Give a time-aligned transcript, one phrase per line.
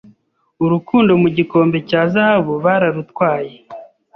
[0.63, 3.53] Urukundo mu gikombe cya zahabu bararutwaye